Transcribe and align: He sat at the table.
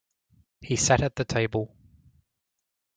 He 0.61 0.77
sat 0.77 1.03
at 1.03 1.15
the 1.15 1.25
table. 1.25 1.75